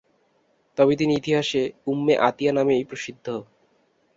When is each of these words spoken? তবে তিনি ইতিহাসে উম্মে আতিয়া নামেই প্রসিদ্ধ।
তবে 0.77 0.93
তিনি 0.95 1.13
ইতিহাসে 1.15 1.61
উম্মে 1.87 2.13
আতিয়া 2.27 2.51
নামেই 2.53 2.83
প্রসিদ্ধ। 2.83 3.25